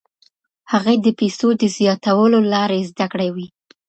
[0.71, 3.47] هغې د پیسو د زیاتولو لارې زده کړې وې.